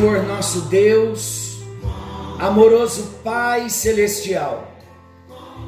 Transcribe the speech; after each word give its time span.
Senhor 0.00 0.22
nosso 0.22 0.62
Deus, 0.62 1.58
amoroso 2.38 3.18
Pai 3.22 3.68
celestial, 3.68 4.66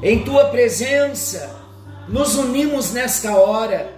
em 0.03 0.25
tua 0.25 0.46
presença 0.46 1.55
nos 2.09 2.36
unimos 2.36 2.95
nesta 2.95 3.36
hora. 3.36 3.93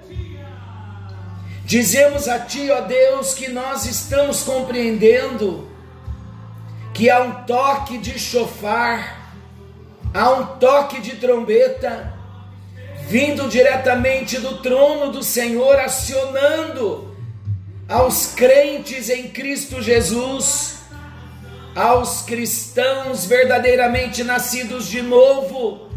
Dizemos 1.64 2.26
a 2.26 2.40
Ti, 2.40 2.68
ó 2.68 2.80
Deus, 2.80 3.32
que 3.32 3.46
nós 3.48 3.86
estamos 3.86 4.42
compreendendo 4.42 5.68
que 6.92 7.08
há 7.08 7.22
um 7.22 7.44
toque 7.44 7.96
de 7.96 8.18
chofar, 8.18 9.30
há 10.12 10.30
um 10.30 10.46
toque 10.58 11.00
de 11.00 11.14
trombeta, 11.14 12.12
vindo 13.06 13.48
diretamente 13.48 14.40
do 14.40 14.58
trono 14.58 15.12
do 15.12 15.22
Senhor, 15.22 15.78
acionando 15.78 17.13
aos 17.88 18.26
crentes 18.34 19.10
em 19.10 19.28
Cristo 19.28 19.82
Jesus, 19.82 20.76
aos 21.74 22.22
cristãos 22.22 23.26
verdadeiramente 23.26 24.24
nascidos 24.24 24.86
de 24.86 25.02
novo, 25.02 25.90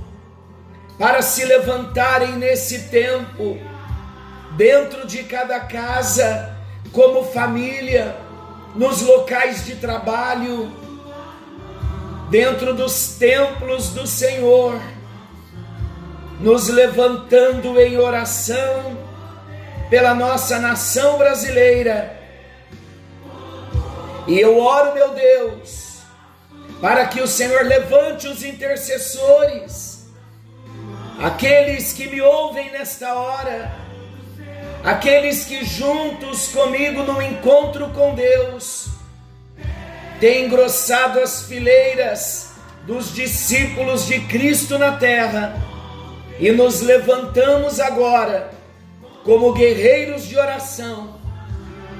para 0.97 1.21
se 1.21 1.45
levantarem 1.45 2.33
nesse 2.33 2.89
tempo, 2.89 3.57
dentro 4.57 5.07
de 5.07 5.23
cada 5.23 5.59
casa, 5.59 6.57
como 6.91 7.23
família, 7.23 8.15
nos 8.75 9.01
locais 9.01 9.65
de 9.65 9.75
trabalho, 9.75 10.71
dentro 12.29 12.73
dos 12.73 13.15
templos 13.17 13.89
do 13.89 14.05
Senhor, 14.05 14.81
nos 16.39 16.67
levantando 16.67 17.79
em 17.79 17.97
oração 17.97 19.06
pela 19.89 20.13
nossa 20.13 20.59
nação 20.59 21.17
brasileira. 21.17 22.17
E 24.27 24.39
eu 24.39 24.59
oro, 24.59 24.93
meu 24.93 25.13
Deus, 25.13 25.99
para 26.81 27.05
que 27.05 27.21
o 27.21 27.27
Senhor 27.27 27.63
levante 27.63 28.27
os 28.27 28.43
intercessores, 28.43 30.09
aqueles 31.19 31.93
que 31.93 32.07
me 32.07 32.21
ouvem 32.21 32.71
nesta 32.71 33.13
hora, 33.13 33.71
aqueles 34.83 35.45
que 35.45 35.63
juntos 35.63 36.49
comigo 36.49 37.03
no 37.03 37.21
encontro 37.21 37.89
com 37.91 38.13
Deus, 38.13 38.89
têm 40.19 40.45
engrossado 40.45 41.21
as 41.21 41.43
fileiras 41.43 42.51
dos 42.85 43.13
discípulos 43.13 44.05
de 44.05 44.19
Cristo 44.21 44.77
na 44.77 44.97
terra, 44.97 45.55
e 46.39 46.51
nos 46.51 46.81
levantamos 46.81 47.79
agora 47.79 48.56
como 49.27 49.51
guerreiros 49.51 50.25
de 50.25 50.39
oração, 50.39 51.15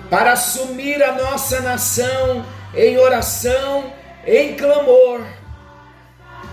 para 0.09 0.31
assumir 0.31 1.03
a 1.03 1.11
nossa 1.11 1.59
nação 1.59 2.45
em 2.73 2.97
oração, 2.97 3.92
em 4.25 4.56
clamor, 4.56 5.25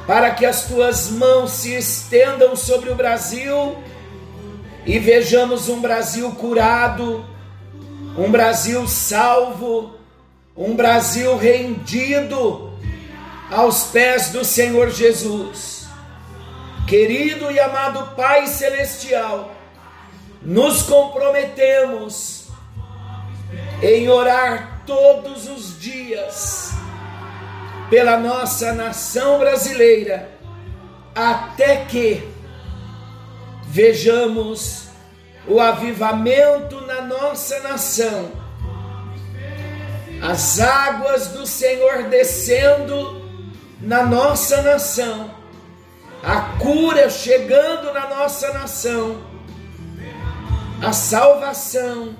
para 0.04 0.32
que 0.32 0.44
as 0.44 0.64
tuas 0.64 1.10
mãos 1.10 1.52
se 1.52 1.76
estendam 1.76 2.56
sobre 2.56 2.90
o 2.90 2.96
Brasil 2.96 3.78
e 4.84 4.98
vejamos 4.98 5.68
um 5.68 5.80
Brasil 5.80 6.28
curado, 6.32 7.24
um 8.18 8.28
Brasil 8.28 8.84
salvo, 8.88 9.94
um 10.56 10.74
Brasil 10.74 11.36
rendido 11.36 12.72
aos 13.48 13.84
pés 13.84 14.30
do 14.30 14.44
Senhor 14.44 14.90
Jesus. 14.90 15.86
Querido 16.88 17.48
e 17.52 17.60
amado 17.60 18.16
Pai 18.16 18.48
Celestial, 18.48 19.53
nos 20.44 20.82
comprometemos 20.82 22.48
em 23.82 24.08
orar 24.08 24.82
todos 24.86 25.48
os 25.48 25.80
dias 25.80 26.72
pela 27.88 28.18
nossa 28.18 28.72
nação 28.72 29.38
brasileira, 29.38 30.30
até 31.14 31.84
que 31.86 32.28
vejamos 33.64 34.88
o 35.46 35.60
avivamento 35.60 36.80
na 36.82 37.02
nossa 37.02 37.60
nação, 37.60 38.30
as 40.22 40.60
águas 40.60 41.28
do 41.28 41.46
Senhor 41.46 42.04
descendo 42.04 43.22
na 43.80 44.02
nossa 44.04 44.62
nação, 44.62 45.30
a 46.22 46.58
cura 46.58 47.08
chegando 47.08 47.92
na 47.92 48.08
nossa 48.08 48.52
nação 48.52 49.33
a 50.84 50.92
salvação, 50.92 52.14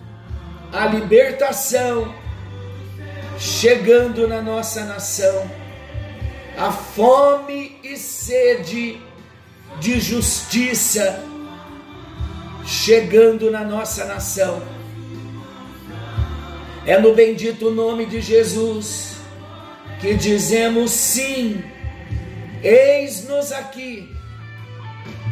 a 0.72 0.86
libertação 0.86 2.14
chegando 3.38 4.26
na 4.26 4.41
nossa 4.41 4.84
nação, 4.84 5.50
a 6.56 6.72
fome 6.72 7.78
e 7.84 7.94
sede 7.98 9.02
de 9.80 10.00
justiça 10.00 11.22
chegando 12.64 13.50
na 13.50 13.62
nossa 13.62 14.06
nação. 14.06 14.62
É 16.86 16.98
no 16.98 17.14
bendito 17.14 17.70
nome 17.70 18.06
de 18.06 18.22
Jesus 18.22 19.16
que 20.00 20.14
dizemos 20.14 20.91
sim, 20.91 21.62
eis-nos 22.62 23.52
aqui 23.52 24.10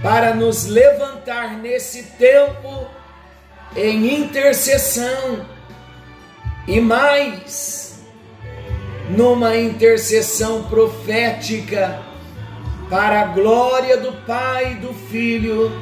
para 0.03 0.34
nos 0.34 0.66
levantar 0.66 1.56
nesse 1.56 2.03
tempo 2.19 3.01
em 3.77 4.22
intercessão 4.22 5.47
e 6.66 6.81
mais 6.81 8.00
numa 9.10 9.56
intercessão 9.56 10.65
profética 10.65 12.03
para 12.88 13.22
a 13.22 13.25
glória 13.27 13.97
do 13.97 14.12
Pai, 14.27 14.75
do 14.77 14.93
Filho 14.93 15.72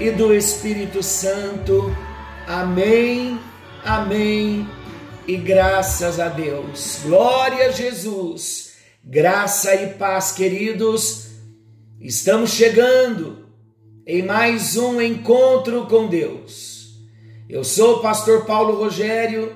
e 0.00 0.10
do 0.10 0.32
Espírito 0.32 1.02
Santo. 1.02 1.94
Amém, 2.46 3.38
amém 3.84 4.68
e 5.26 5.36
graças 5.36 6.18
a 6.20 6.28
Deus. 6.28 7.00
Glória 7.04 7.66
a 7.66 7.70
Jesus, 7.70 8.74
graça 9.04 9.74
e 9.74 9.94
paz, 9.94 10.32
queridos. 10.32 11.28
Estamos 12.00 12.50
chegando 12.50 13.46
em 14.06 14.22
mais 14.22 14.76
um 14.76 15.00
encontro 15.00 15.86
com 15.86 16.08
Deus. 16.08 16.81
Eu 17.52 17.62
sou 17.62 17.96
o 17.96 18.00
pastor 18.00 18.46
Paulo 18.46 18.82
Rogério 18.82 19.54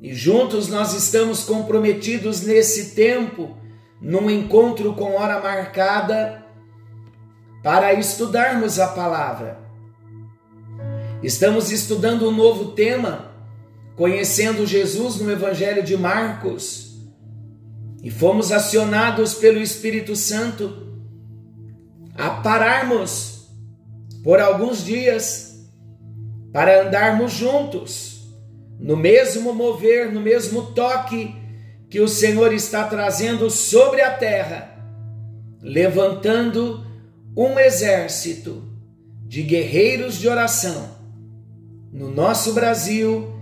e 0.00 0.14
juntos 0.14 0.68
nós 0.68 0.94
estamos 0.94 1.42
comprometidos 1.42 2.42
nesse 2.42 2.94
tempo, 2.94 3.56
num 4.00 4.30
encontro 4.30 4.94
com 4.94 5.16
hora 5.16 5.40
marcada, 5.40 6.46
para 7.60 7.92
estudarmos 7.92 8.78
a 8.78 8.86
palavra. 8.86 9.58
Estamos 11.24 11.72
estudando 11.72 12.28
um 12.28 12.30
novo 12.30 12.70
tema, 12.70 13.32
conhecendo 13.96 14.64
Jesus 14.64 15.16
no 15.16 15.28
Evangelho 15.28 15.82
de 15.82 15.96
Marcos, 15.96 17.00
e 18.00 18.12
fomos 18.12 18.52
acionados 18.52 19.34
pelo 19.34 19.58
Espírito 19.58 20.14
Santo 20.14 21.00
a 22.14 22.30
pararmos 22.30 23.48
por 24.22 24.38
alguns 24.38 24.84
dias 24.84 25.51
para 26.52 26.82
andarmos 26.82 27.32
juntos, 27.32 28.28
no 28.78 28.96
mesmo 28.96 29.54
mover, 29.54 30.12
no 30.12 30.20
mesmo 30.20 30.72
toque 30.72 31.34
que 31.88 32.00
o 32.00 32.08
Senhor 32.08 32.52
está 32.52 32.84
trazendo 32.84 33.50
sobre 33.50 34.02
a 34.02 34.10
terra, 34.10 34.76
levantando 35.60 36.84
um 37.36 37.58
exército 37.58 38.62
de 39.26 39.42
guerreiros 39.42 40.16
de 40.16 40.28
oração 40.28 40.90
no 41.92 42.10
nosso 42.10 42.52
Brasil 42.52 43.32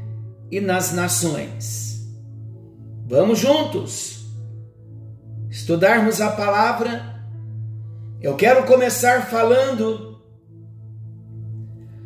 e 0.50 0.60
nas 0.60 0.92
nações. 0.92 2.08
Vamos 3.06 3.38
juntos 3.38 4.26
estudarmos 5.50 6.20
a 6.20 6.30
palavra. 6.30 7.24
Eu 8.20 8.36
quero 8.36 8.64
começar 8.64 9.26
falando 9.26 10.09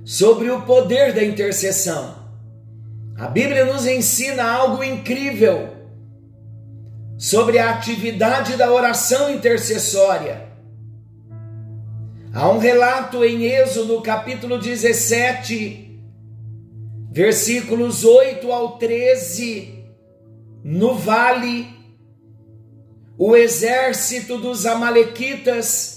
sobre 0.05 0.51
o 0.51 0.63
poder 0.63 1.15
da 1.15 1.25
intercessão. 1.25 2.23
A 3.17 3.27
Bíblia 3.29 3.65
nos 3.65 3.87
ensina 3.87 4.45
algo 4.45 4.85
incrível 4.85 5.71
sobre 7.17 7.59
a 7.59 7.71
atividade 7.71 8.57
da 8.57 8.71
oração 8.71 9.31
intercessória. 9.31 10.49
Há 12.33 12.51
um 12.51 12.59
relato 12.59 13.25
em 13.25 13.45
Êxodo, 13.45 14.03
capítulo 14.03 14.59
17, 14.59 16.03
versículos 17.11 18.05
8 18.05 18.51
ao 18.51 18.77
13, 18.77 19.85
no 20.65 20.97
vale, 20.97 21.69
o 23.17 23.37
exército 23.37 24.37
dos 24.39 24.67
Amalequitas 24.67 25.94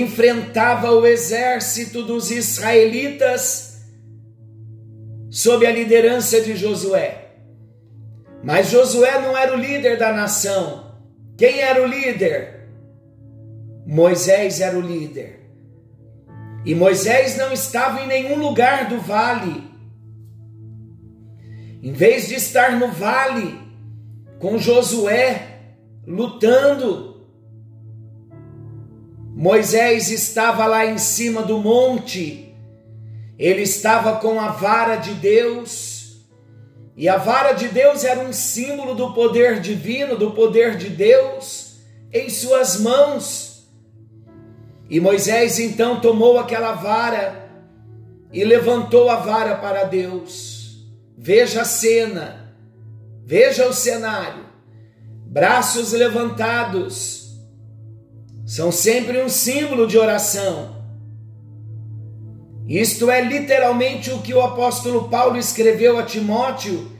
enfrentava 0.00 0.90
o 0.90 1.06
exército 1.06 2.02
dos 2.02 2.30
israelitas 2.30 3.82
sob 5.30 5.66
a 5.66 5.70
liderança 5.70 6.40
de 6.40 6.56
Josué. 6.56 7.32
Mas 8.42 8.70
Josué 8.70 9.20
não 9.20 9.36
era 9.36 9.54
o 9.54 9.58
líder 9.58 9.98
da 9.98 10.12
nação. 10.12 10.96
Quem 11.36 11.60
era 11.60 11.82
o 11.82 11.86
líder? 11.86 12.68
Moisés 13.86 14.60
era 14.60 14.76
o 14.76 14.80
líder. 14.80 15.40
E 16.64 16.74
Moisés 16.74 17.36
não 17.36 17.52
estava 17.52 18.00
em 18.00 18.06
nenhum 18.06 18.38
lugar 18.38 18.88
do 18.88 19.00
vale. 19.00 19.70
Em 21.82 21.92
vez 21.92 22.28
de 22.28 22.34
estar 22.34 22.78
no 22.78 22.88
vale 22.88 23.60
com 24.38 24.56
Josué 24.58 25.48
lutando, 26.06 27.11
Moisés 29.42 30.08
estava 30.08 30.66
lá 30.66 30.86
em 30.86 30.98
cima 30.98 31.42
do 31.42 31.58
monte. 31.58 32.54
Ele 33.36 33.62
estava 33.62 34.20
com 34.20 34.38
a 34.38 34.52
vara 34.52 34.94
de 34.94 35.14
Deus. 35.14 36.20
E 36.96 37.08
a 37.08 37.16
vara 37.16 37.50
de 37.50 37.66
Deus 37.66 38.04
era 38.04 38.20
um 38.20 38.32
símbolo 38.32 38.94
do 38.94 39.12
poder 39.12 39.58
divino, 39.58 40.16
do 40.16 40.30
poder 40.30 40.76
de 40.76 40.90
Deus 40.90 41.80
em 42.12 42.30
suas 42.30 42.78
mãos. 42.78 43.68
E 44.88 45.00
Moisés 45.00 45.58
então 45.58 45.98
tomou 45.98 46.38
aquela 46.38 46.74
vara 46.74 47.50
e 48.32 48.44
levantou 48.44 49.10
a 49.10 49.16
vara 49.16 49.56
para 49.56 49.82
Deus. 49.82 50.86
Veja 51.18 51.62
a 51.62 51.64
cena, 51.64 52.54
veja 53.24 53.66
o 53.66 53.72
cenário. 53.72 54.46
Braços 55.26 55.90
levantados 55.90 57.21
são 58.52 58.70
sempre 58.70 59.22
um 59.22 59.30
símbolo 59.30 59.86
de 59.86 59.96
oração. 59.96 60.76
Isto 62.68 63.10
é 63.10 63.22
literalmente 63.22 64.10
o 64.10 64.18
que 64.18 64.34
o 64.34 64.42
apóstolo 64.42 65.08
Paulo 65.08 65.38
escreveu 65.38 65.98
a 65.98 66.02
Timóteo 66.02 66.92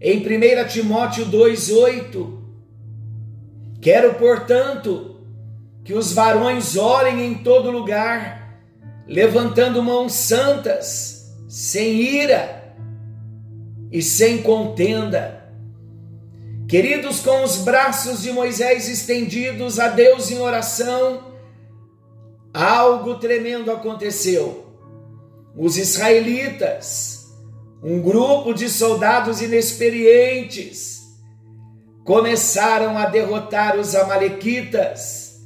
em 0.00 0.20
1 0.20 0.66
Timóteo 0.66 1.26
2,8. 1.26 2.38
Quero, 3.82 4.14
portanto, 4.14 5.20
que 5.84 5.92
os 5.92 6.10
varões 6.10 6.74
orem 6.74 7.22
em 7.26 7.34
todo 7.34 7.70
lugar, 7.70 8.58
levantando 9.06 9.82
mãos 9.82 10.14
santas, 10.14 11.36
sem 11.46 12.00
ira 12.00 12.74
e 13.92 14.00
sem 14.00 14.40
contenda. 14.40 15.43
Queridos, 16.74 17.20
com 17.20 17.44
os 17.44 17.58
braços 17.58 18.20
de 18.20 18.32
Moisés 18.32 18.88
estendidos 18.88 19.78
a 19.78 19.86
Deus 19.86 20.32
em 20.32 20.40
oração, 20.40 21.32
algo 22.52 23.14
tremendo 23.14 23.70
aconteceu. 23.70 24.74
Os 25.56 25.76
israelitas, 25.76 27.32
um 27.80 28.02
grupo 28.02 28.52
de 28.52 28.68
soldados 28.68 29.40
inexperientes, 29.40 31.02
começaram 32.04 32.98
a 32.98 33.06
derrotar 33.06 33.78
os 33.78 33.94
amalequitas 33.94 35.44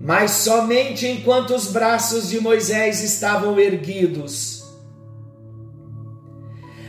mas 0.00 0.32
somente 0.32 1.06
enquanto 1.06 1.54
os 1.54 1.68
braços 1.68 2.28
de 2.28 2.40
Moisés 2.40 3.00
estavam 3.00 3.60
erguidos. 3.60 4.64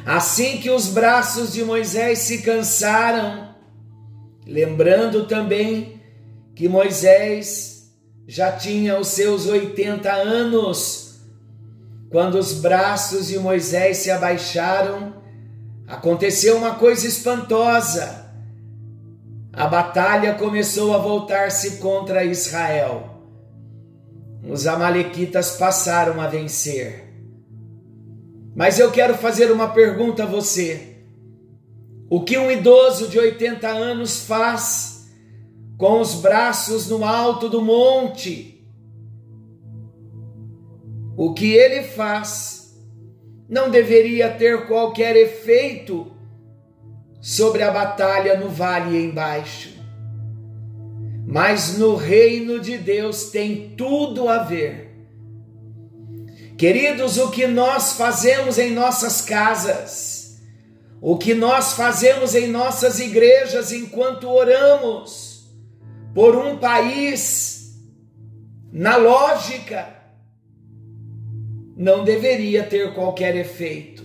Assim 0.06 0.58
que 0.58 0.72
os 0.72 0.88
braços 0.88 1.54
de 1.54 1.64
Moisés 1.64 2.20
se 2.20 2.42
cansaram, 2.42 3.49
lembrando 4.50 5.26
também 5.28 6.02
que 6.56 6.68
Moisés 6.68 7.94
já 8.28 8.52
tinha 8.52 9.00
os 9.00 9.08
seus 9.08 9.48
80 9.48 10.12
anos, 10.12 11.22
quando 12.10 12.36
os 12.36 12.54
braços 12.54 13.28
de 13.28 13.40
Moisés 13.40 13.98
se 13.98 14.12
abaixaram, 14.12 15.14
aconteceu 15.88 16.58
uma 16.58 16.76
coisa 16.76 17.08
espantosa 17.08 18.30
a 19.60 19.68
batalha 19.68 20.36
começou 20.36 20.94
a 20.94 21.00
voltar-se 21.00 21.78
contra 21.78 22.24
Israel. 22.24 23.10
Os 24.48 24.68
Amalequitas 24.68 25.58
passaram 25.58 26.22
a 26.22 26.28
vencer. 26.28 27.14
Mas 28.56 28.80
eu 28.80 28.90
quero 28.92 29.16
fazer 29.16 29.52
uma 29.52 29.68
pergunta 29.70 30.24
a 30.24 30.26
você. 30.26 30.89
O 32.10 32.22
que 32.22 32.38
um 32.38 32.50
idoso 32.50 33.08
de 33.08 33.20
80 33.20 33.68
anos 33.68 34.26
faz 34.26 35.10
com 35.78 36.02
os 36.02 36.16
braços 36.16 36.90
no 36.90 37.06
alto 37.06 37.48
do 37.48 37.62
monte? 37.62 38.66
O 41.16 41.34
que 41.34 41.54
ele 41.54 41.84
faz 41.84 42.60
não 43.48 43.70
deveria 43.70 44.30
ter 44.30 44.68
qualquer 44.68 45.16
efeito 45.16 46.12
sobre 47.22 47.64
a 47.64 47.72
batalha 47.72 48.40
no 48.40 48.50
vale 48.50 49.04
embaixo. 49.04 49.78
Mas 51.28 51.78
no 51.78 51.96
reino 51.96 52.60
de 52.60 52.78
Deus 52.78 53.26
tem 53.26 53.76
tudo 53.76 54.30
a 54.30 54.40
ver. 54.40 54.90
Queridos, 56.58 57.18
o 57.18 57.30
que 57.30 57.48
nós 57.48 57.94
fazemos 57.94 58.58
em 58.58 58.72
nossas 58.72 59.22
casas, 59.22 60.19
o 61.02 61.18
que 61.18 61.34
nós 61.34 61.74
fazemos 61.74 62.36
em 62.36 62.48
nossas 62.48 63.00
igrejas 63.00 63.72
enquanto 63.72 64.30
oramos 64.30 65.50
por 66.14 66.36
um 66.36 66.58
país, 66.58 67.80
na 68.72 68.98
lógica, 68.98 69.96
não 71.78 72.04
deveria 72.04 72.64
ter 72.64 72.94
qualquer 72.94 73.36
efeito. 73.36 74.04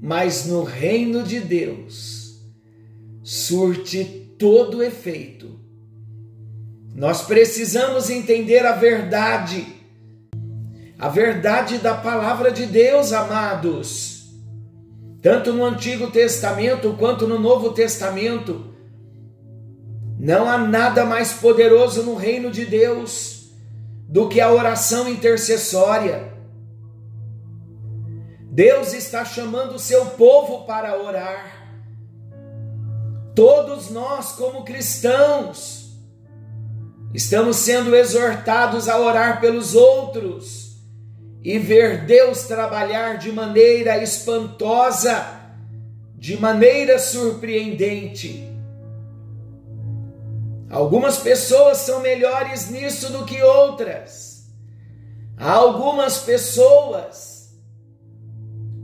Mas 0.00 0.46
no 0.46 0.62
reino 0.62 1.24
de 1.24 1.40
Deus 1.40 2.40
surte 3.24 4.04
todo 4.38 4.82
efeito. 4.82 5.58
Nós 6.94 7.22
precisamos 7.22 8.08
entender 8.08 8.64
a 8.64 8.72
verdade, 8.72 9.66
a 10.98 11.08
verdade 11.08 11.78
da 11.78 11.94
palavra 11.94 12.52
de 12.52 12.66
Deus, 12.66 13.12
amados, 13.12 14.17
tanto 15.20 15.52
no 15.52 15.64
Antigo 15.64 16.10
Testamento 16.10 16.94
quanto 16.98 17.26
no 17.26 17.38
Novo 17.38 17.72
Testamento. 17.72 18.74
Não 20.18 20.48
há 20.48 20.58
nada 20.58 21.04
mais 21.04 21.34
poderoso 21.34 22.02
no 22.02 22.14
reino 22.14 22.50
de 22.50 22.64
Deus 22.64 23.50
do 24.08 24.28
que 24.28 24.40
a 24.40 24.50
oração 24.50 25.08
intercessória. 25.08 26.32
Deus 28.50 28.92
está 28.92 29.24
chamando 29.24 29.74
o 29.74 29.78
seu 29.78 30.06
povo 30.06 30.64
para 30.64 31.00
orar. 31.00 31.58
Todos 33.34 33.90
nós, 33.90 34.32
como 34.32 34.64
cristãos, 34.64 35.96
estamos 37.14 37.56
sendo 37.56 37.94
exortados 37.94 38.88
a 38.88 38.98
orar 38.98 39.40
pelos 39.40 39.76
outros 39.76 40.67
e 41.48 41.58
ver 41.58 42.04
Deus 42.04 42.42
trabalhar 42.42 43.16
de 43.16 43.32
maneira 43.32 43.96
espantosa, 44.02 45.40
de 46.14 46.38
maneira 46.38 46.98
surpreendente. 46.98 48.46
Algumas 50.68 51.16
pessoas 51.16 51.78
são 51.78 52.00
melhores 52.00 52.68
nisso 52.68 53.10
do 53.10 53.24
que 53.24 53.42
outras. 53.42 54.46
Há 55.38 55.52
algumas 55.52 56.18
pessoas 56.18 57.58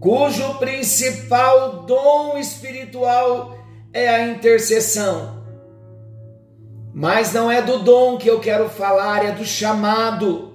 cujo 0.00 0.54
principal 0.54 1.82
dom 1.82 2.38
espiritual 2.38 3.58
é 3.92 4.08
a 4.08 4.26
intercessão. 4.26 5.44
Mas 6.94 7.30
não 7.30 7.50
é 7.50 7.60
do 7.60 7.80
dom 7.80 8.16
que 8.16 8.30
eu 8.30 8.40
quero 8.40 8.70
falar, 8.70 9.22
é 9.22 9.32
do 9.32 9.44
chamado. 9.44 10.53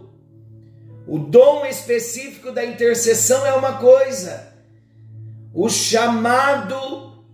O 1.09 1.17
dom 1.17 1.65
específico 1.65 2.51
da 2.51 2.63
intercessão 2.63 3.43
é 3.43 3.53
uma 3.53 3.77
coisa, 3.79 4.53
o 5.51 5.67
chamado 5.67 7.25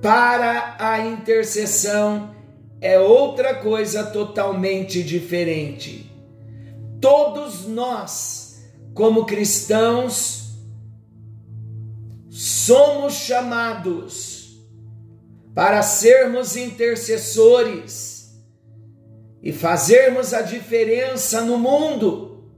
para 0.00 0.76
a 0.78 1.00
intercessão 1.04 2.36
é 2.80 3.00
outra 3.00 3.56
coisa 3.56 4.04
totalmente 4.04 5.02
diferente. 5.02 6.08
Todos 7.00 7.66
nós 7.66 8.42
como 8.94 9.24
cristãos, 9.24 10.52
somos 12.30 13.14
chamados 13.14 14.56
para 15.52 15.82
sermos 15.82 16.56
intercessores 16.56 18.11
e 19.42 19.52
fazermos 19.52 20.32
a 20.32 20.42
diferença 20.42 21.40
no 21.40 21.58
mundo 21.58 22.52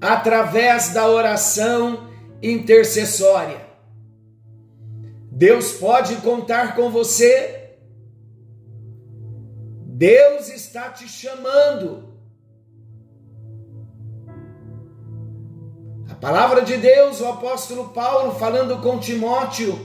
através 0.00 0.90
da 0.90 1.08
oração 1.08 2.08
intercessória. 2.42 3.66
Deus 5.30 5.72
pode 5.72 6.16
contar 6.16 6.74
com 6.74 6.90
você. 6.90 7.76
Deus 9.84 10.48
está 10.48 10.90
te 10.90 11.08
chamando 11.08 12.08
Palavra 16.20 16.62
de 16.62 16.76
Deus, 16.76 17.20
o 17.20 17.26
apóstolo 17.26 17.90
Paulo 17.90 18.34
falando 18.34 18.82
com 18.82 18.98
Timóteo, 18.98 19.78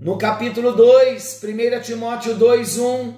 no 0.00 0.18
capítulo 0.18 0.72
2, 0.72 1.40
1 1.44 1.80
Timóteo 1.80 2.34
2, 2.34 2.78
1, 2.78 3.14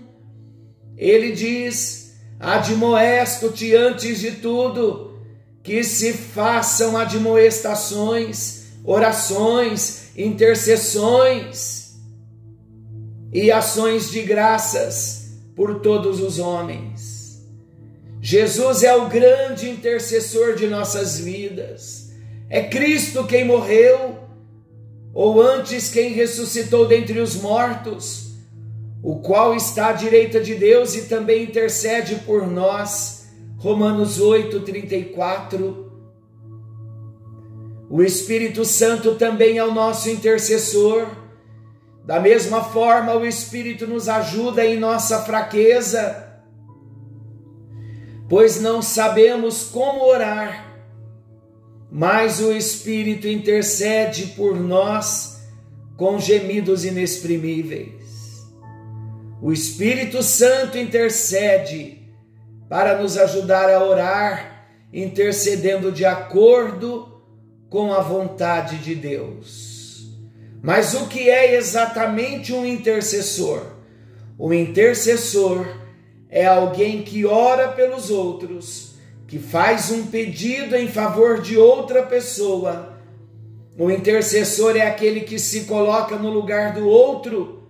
ele 0.94 1.32
diz: 1.32 2.11
Admoesto-te 2.42 3.72
antes 3.76 4.18
de 4.18 4.32
tudo, 4.32 5.16
que 5.62 5.84
se 5.84 6.12
façam 6.12 6.96
admoestações, 6.96 8.64
orações, 8.84 10.08
intercessões 10.16 11.92
e 13.32 13.52
ações 13.52 14.10
de 14.10 14.22
graças 14.22 15.34
por 15.54 15.78
todos 15.78 16.20
os 16.20 16.40
homens. 16.40 17.40
Jesus 18.20 18.82
é 18.82 18.92
o 18.92 19.08
grande 19.08 19.70
intercessor 19.70 20.56
de 20.56 20.66
nossas 20.66 21.20
vidas. 21.20 22.10
É 22.50 22.64
Cristo 22.64 23.24
quem 23.24 23.44
morreu, 23.44 24.18
ou 25.14 25.40
antes 25.40 25.88
quem 25.88 26.12
ressuscitou 26.12 26.88
dentre 26.88 27.20
os 27.20 27.36
mortos, 27.36 28.31
o 29.02 29.16
qual 29.16 29.54
está 29.54 29.88
à 29.88 29.92
direita 29.92 30.40
de 30.40 30.54
Deus 30.54 30.94
e 30.94 31.02
também 31.02 31.44
intercede 31.44 32.16
por 32.26 32.46
nós. 32.46 33.26
Romanos 33.58 34.20
8, 34.20 34.60
34. 34.60 35.90
O 37.90 38.02
Espírito 38.02 38.64
Santo 38.64 39.16
também 39.16 39.58
é 39.58 39.64
o 39.64 39.74
nosso 39.74 40.08
intercessor. 40.08 41.06
Da 42.04 42.20
mesma 42.20 42.62
forma, 42.64 43.14
o 43.14 43.26
Espírito 43.26 43.86
nos 43.86 44.08
ajuda 44.08 44.64
em 44.64 44.78
nossa 44.78 45.22
fraqueza, 45.22 46.40
pois 48.28 48.60
não 48.60 48.82
sabemos 48.82 49.64
como 49.64 50.04
orar 50.04 50.72
mas 51.94 52.40
o 52.40 52.50
Espírito 52.50 53.28
intercede 53.28 54.28
por 54.28 54.58
nós 54.58 55.42
com 55.94 56.18
gemidos 56.18 56.86
inexprimíveis. 56.86 58.01
O 59.42 59.52
Espírito 59.52 60.22
Santo 60.22 60.78
intercede 60.78 62.00
para 62.68 63.02
nos 63.02 63.18
ajudar 63.18 63.68
a 63.68 63.84
orar, 63.84 64.68
intercedendo 64.92 65.90
de 65.90 66.04
acordo 66.04 67.20
com 67.68 67.92
a 67.92 67.98
vontade 67.98 68.78
de 68.78 68.94
Deus. 68.94 70.06
Mas 70.62 70.94
o 70.94 71.08
que 71.08 71.28
é 71.28 71.56
exatamente 71.56 72.52
um 72.52 72.64
intercessor? 72.64 73.66
O 74.38 74.54
intercessor 74.54 75.66
é 76.30 76.46
alguém 76.46 77.02
que 77.02 77.26
ora 77.26 77.66
pelos 77.72 78.10
outros 78.10 78.94
que 79.26 79.40
faz 79.40 79.90
um 79.90 80.06
pedido 80.06 80.76
em 80.76 80.86
favor 80.86 81.40
de 81.40 81.58
outra 81.58 82.04
pessoa. 82.04 82.96
O 83.76 83.90
intercessor 83.90 84.76
é 84.76 84.82
aquele 84.82 85.22
que 85.22 85.40
se 85.40 85.64
coloca 85.64 86.14
no 86.14 86.30
lugar 86.30 86.74
do 86.74 86.86
outro 86.86 87.61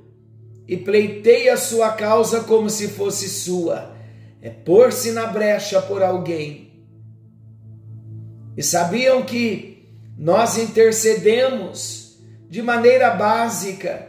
e 0.66 0.76
pleiteia 0.76 1.57
sua 1.57 1.92
causa 1.92 2.40
como 2.40 2.71
se 2.71 2.88
fosse 2.88 3.28
sua. 3.28 3.95
É 4.40 4.50
pôr-se 4.50 5.12
na 5.12 5.26
brecha 5.26 5.81
por 5.81 6.02
alguém. 6.02 6.73
E 8.57 8.62
sabiam 8.62 9.23
que 9.23 9.88
nós 10.16 10.59
intercedemos 10.59 12.19
de 12.49 12.62
maneira 12.62 13.11
básica 13.11 14.09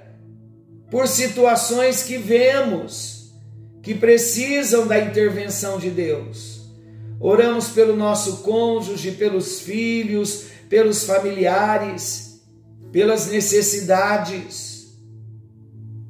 por 0.92 1.08
situações 1.08 2.04
que 2.04 2.18
vemos 2.18 3.32
que 3.82 3.94
precisam 3.96 4.88
da 4.88 5.00
intervenção 5.00 5.78
de 5.78 5.90
Deus. 5.90 6.62
Oramos 7.20 7.70
pelo 7.70 7.96
nosso 7.96 8.38
cônjuge, 8.38 9.12
pelos 9.12 9.62
filhos, 9.62 10.46
pelos 10.70 11.04
familiares, 11.04 12.42
pelas 12.92 13.28
necessidades 13.28 14.73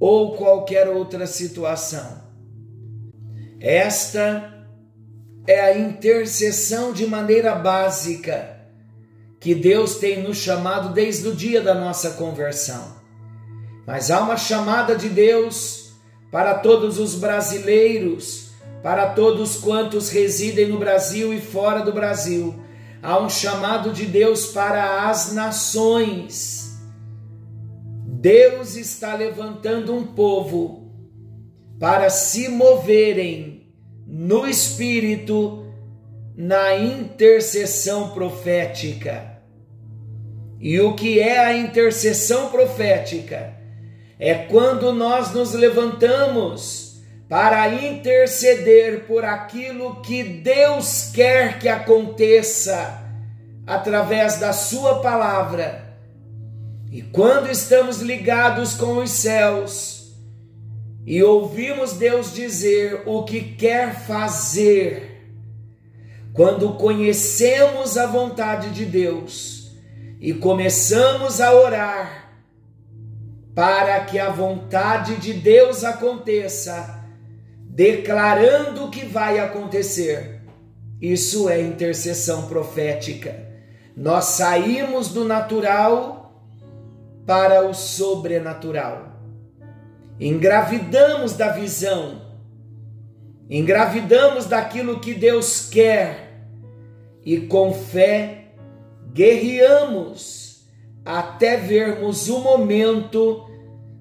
ou 0.03 0.35
qualquer 0.35 0.89
outra 0.89 1.25
situação. 1.25 2.23
Esta 3.61 4.67
é 5.47 5.61
a 5.61 5.77
intercessão 5.77 6.91
de 6.91 7.07
maneira 7.07 7.55
básica 7.55 8.59
que 9.39 9.55
Deus 9.55 9.95
tem 9.95 10.21
nos 10.21 10.37
chamado 10.37 10.93
desde 10.93 11.29
o 11.29 11.33
dia 11.33 11.61
da 11.61 11.73
nossa 11.73 12.11
conversão. 12.11 12.97
Mas 13.87 14.11
há 14.11 14.21
uma 14.21 14.35
chamada 14.35 14.93
de 14.93 15.07
Deus 15.07 15.93
para 16.29 16.55
todos 16.55 16.99
os 16.99 17.15
brasileiros 17.15 18.43
para 18.83 19.11
todos 19.11 19.55
quantos 19.55 20.09
residem 20.09 20.67
no 20.67 20.77
Brasil 20.77 21.33
e 21.33 21.39
fora 21.39 21.79
do 21.79 21.93
Brasil. 21.93 22.53
Há 23.01 23.17
um 23.17 23.29
chamado 23.29 23.93
de 23.93 24.05
Deus 24.05 24.47
para 24.47 25.09
as 25.09 25.31
nações. 25.31 26.62
Deus 28.23 28.77
está 28.77 29.15
levantando 29.15 29.93
um 29.93 30.07
povo 30.07 30.89
para 31.77 32.09
se 32.09 32.47
moverem 32.47 33.67
no 34.07 34.47
espírito 34.47 35.67
na 36.33 36.73
intercessão 36.73 38.11
profética. 38.11 39.41
E 40.57 40.79
o 40.79 40.95
que 40.95 41.19
é 41.19 41.37
a 41.37 41.57
intercessão 41.57 42.49
profética? 42.49 43.55
É 44.17 44.33
quando 44.35 44.93
nós 44.93 45.33
nos 45.33 45.51
levantamos 45.51 47.03
para 47.27 47.67
interceder 47.67 49.05
por 49.05 49.25
aquilo 49.25 49.99
que 49.99 50.23
Deus 50.23 51.11
quer 51.13 51.59
que 51.59 51.67
aconteça 51.67 53.03
através 53.67 54.39
da 54.39 54.53
Sua 54.53 55.01
palavra. 55.01 55.82
E 56.93 57.01
quando 57.01 57.49
estamos 57.49 58.01
ligados 58.01 58.75
com 58.75 58.97
os 58.97 59.09
céus 59.09 60.13
e 61.03 61.23
ouvimos 61.23 61.93
Deus 61.93 62.31
dizer 62.31 63.01
o 63.07 63.23
que 63.23 63.41
quer 63.41 63.95
fazer, 64.05 65.27
quando 66.33 66.75
conhecemos 66.75 67.97
a 67.97 68.05
vontade 68.05 68.69
de 68.69 68.85
Deus 68.85 69.71
e 70.21 70.35
começamos 70.35 71.41
a 71.41 71.51
orar 71.51 72.31
para 73.55 74.01
que 74.01 74.19
a 74.19 74.29
vontade 74.29 75.15
de 75.15 75.33
Deus 75.33 75.83
aconteça, 75.83 77.03
declarando 77.59 78.85
o 78.85 78.91
que 78.91 79.03
vai 79.03 79.39
acontecer. 79.39 80.43
Isso 81.01 81.49
é 81.49 81.59
intercessão 81.59 82.47
profética. 82.47 83.47
Nós 83.97 84.25
saímos 84.25 85.07
do 85.07 85.25
natural 85.25 86.22
para 87.25 87.67
o 87.67 87.73
sobrenatural. 87.73 89.13
Engravidamos 90.19 91.33
da 91.33 91.49
visão, 91.49 92.21
engravidamos 93.49 94.45
daquilo 94.45 94.99
que 94.99 95.13
Deus 95.13 95.67
quer 95.69 96.45
e 97.25 97.41
com 97.41 97.73
fé 97.73 98.45
guerreamos 99.13 100.65
até 101.05 101.57
vermos 101.57 102.29
o 102.29 102.39
momento 102.39 103.49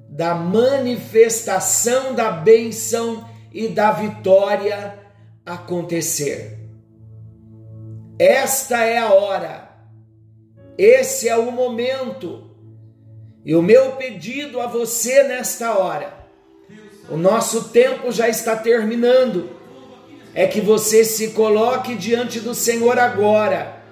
da 0.08 0.34
manifestação 0.34 2.14
da 2.14 2.30
bênção 2.30 3.26
e 3.52 3.68
da 3.68 3.92
vitória 3.92 4.98
acontecer. 5.44 6.58
Esta 8.18 8.84
é 8.84 8.98
a 8.98 9.12
hora, 9.12 9.70
esse 10.76 11.28
é 11.28 11.36
o 11.36 11.50
momento, 11.50 12.51
e 13.44 13.54
o 13.54 13.62
meu 13.62 13.92
pedido 13.92 14.60
a 14.60 14.66
você 14.66 15.24
nesta 15.24 15.76
hora, 15.76 16.14
o 17.08 17.16
nosso 17.16 17.64
tempo 17.70 18.12
já 18.12 18.28
está 18.28 18.54
terminando, 18.54 19.50
é 20.34 20.46
que 20.46 20.60
você 20.60 21.04
se 21.04 21.30
coloque 21.30 21.94
diante 21.94 22.40
do 22.40 22.54
Senhor 22.54 22.98
agora 22.98 23.82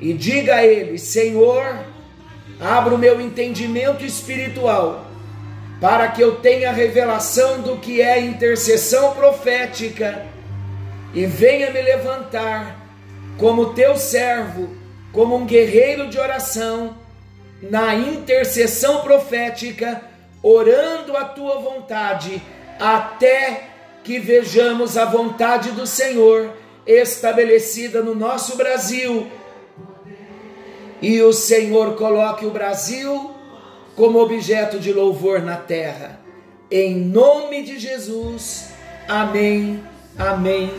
e 0.00 0.12
diga 0.12 0.56
a 0.56 0.64
Ele: 0.64 0.98
Senhor, 0.98 1.64
abra 2.60 2.94
o 2.94 2.98
meu 2.98 3.20
entendimento 3.20 4.04
espiritual 4.04 5.04
para 5.80 6.08
que 6.08 6.22
eu 6.22 6.36
tenha 6.36 6.72
revelação 6.72 7.60
do 7.60 7.76
que 7.78 8.00
é 8.00 8.20
intercessão 8.20 9.14
profética 9.14 10.24
e 11.12 11.26
venha 11.26 11.70
me 11.70 11.82
levantar 11.82 12.80
como 13.36 13.74
teu 13.74 13.96
servo, 13.96 14.70
como 15.12 15.36
um 15.36 15.44
guerreiro 15.44 16.08
de 16.08 16.18
oração, 16.18 16.96
na 17.70 17.94
intercessão 17.94 19.02
profética, 19.02 20.02
orando 20.42 21.16
a 21.16 21.24
tua 21.24 21.58
vontade, 21.60 22.42
até 22.78 23.68
que 24.02 24.18
vejamos 24.18 24.96
a 24.98 25.04
vontade 25.04 25.70
do 25.70 25.86
Senhor 25.86 26.50
estabelecida 26.86 28.02
no 28.02 28.14
nosso 28.14 28.56
Brasil. 28.56 29.26
E 31.00 31.22
o 31.22 31.32
Senhor 31.32 31.96
coloque 31.96 32.44
o 32.44 32.50
Brasil 32.50 33.34
como 33.96 34.18
objeto 34.18 34.78
de 34.78 34.92
louvor 34.92 35.40
na 35.40 35.56
terra. 35.56 36.20
Em 36.70 36.94
nome 36.94 37.62
de 37.62 37.78
Jesus, 37.78 38.70
amém, 39.08 39.82
amém 40.18 40.72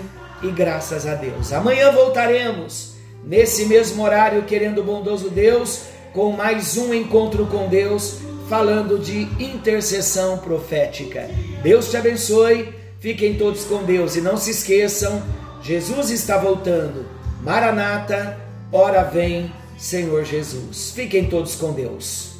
e 0.43 0.51
graças 0.51 1.07
a 1.07 1.15
Deus. 1.15 1.53
Amanhã 1.53 1.91
voltaremos 1.91 2.95
nesse 3.23 3.65
mesmo 3.65 4.03
horário, 4.03 4.43
querendo 4.43 4.79
o 4.79 4.83
bondoso 4.83 5.29
Deus, 5.29 5.94
com 6.15 6.31
mais 6.31 6.77
um 6.77 6.93
encontro 6.93 7.45
com 7.45 7.67
Deus, 7.67 8.19
falando 8.47 8.97
de 8.97 9.23
intercessão 9.37 10.37
profética. 10.37 11.29
Deus 11.61 11.91
te 11.91 11.97
abençoe, 11.97 12.73
fiquem 13.01 13.33
todos 13.33 13.65
com 13.65 13.83
Deus 13.83 14.15
e 14.15 14.21
não 14.21 14.37
se 14.37 14.51
esqueçam, 14.51 15.21
Jesus 15.61 16.09
está 16.11 16.37
voltando. 16.37 17.05
Maranata, 17.43 18.39
ora 18.71 19.03
vem, 19.03 19.51
Senhor 19.77 20.23
Jesus. 20.23 20.93
Fiquem 20.95 21.25
todos 21.25 21.55
com 21.55 21.73
Deus. 21.73 22.35